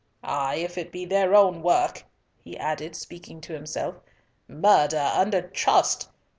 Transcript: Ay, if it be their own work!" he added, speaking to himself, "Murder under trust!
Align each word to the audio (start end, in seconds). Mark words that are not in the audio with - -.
Ay, 0.23 0.55
if 0.55 0.79
it 0.79 0.91
be 0.91 1.05
their 1.05 1.35
own 1.35 1.61
work!" 1.61 2.05
he 2.43 2.57
added, 2.57 2.95
speaking 2.95 3.39
to 3.39 3.53
himself, 3.53 3.97
"Murder 4.47 5.11
under 5.13 5.43
trust! 5.43 6.09